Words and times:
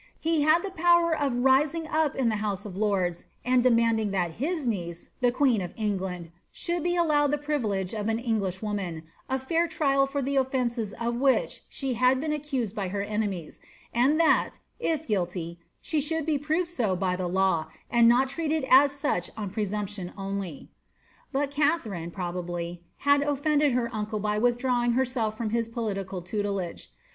He 0.19 0.41
had 0.41 0.63
the 0.63 0.71
power 0.71 1.15
of 1.15 1.35
rising 1.43 1.87
up 1.87 2.15
in 2.15 2.29
the 2.29 2.37
house 2.41 2.65
of 2.65 2.75
lords, 2.75 3.27
and 3.45 3.61
demanding 3.61 4.09
that 4.09 4.31
his 4.31 4.65
niece, 4.65 5.11
the 5.19 5.31
queen 5.31 5.61
of 5.61 5.75
England, 5.75 6.31
should 6.51 6.81
be 6.81 6.95
allowed 6.95 7.29
the 7.29 7.37
privilege 7.37 7.93
of 7.93 8.09
an 8.09 8.17
English 8.17 8.63
woman, 8.63 9.03
a 9.29 9.37
fair 9.37 9.67
trial 9.67 10.07
for 10.07 10.19
the 10.23 10.37
offences 10.37 10.91
of 10.93 11.17
which 11.17 11.63
she 11.69 11.93
had 11.93 12.19
been 12.19 12.33
accused 12.33 12.73
by 12.73 12.87
her 12.87 13.03
enemies, 13.03 13.59
and 13.93 14.19
that, 14.19 14.53
if 14.79 15.05
guilty, 15.05 15.59
she 15.81 16.01
should 16.01 16.25
be 16.25 16.39
proved 16.39 16.69
so 16.69 16.95
by 16.95 17.15
the 17.15 17.29
law, 17.29 17.67
and 17.87 18.07
not 18.09 18.27
treated 18.27 18.63
as 18.71 18.91
such 18.91 19.29
on 19.37 19.51
presumption 19.51 20.13
only. 20.17 20.71
But 21.31 21.51
Katharine, 21.51 22.09
probably, 22.09 22.81
had 22.97 23.21
offended 23.21 23.73
her 23.73 23.87
uncle 23.93 24.17
by 24.17 24.39
withdrawing 24.39 24.93
her 24.93 25.05
self 25.05 25.37
from 25.37 25.51
his 25.51 25.69
political 25.69 26.23
tutelage. 26.23 26.91